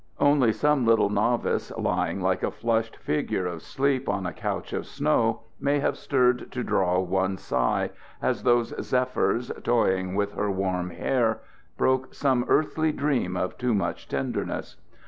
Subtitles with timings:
[0.19, 4.87] Only some little novice, lying like a flushed figure of Sleep on a couch of
[4.87, 10.89] snow, may have stirred to draw one sigh, as those zephyrs, toying with her warm
[10.89, 11.41] hair,
[11.77, 14.75] broke some earthly dream of too much tenderness.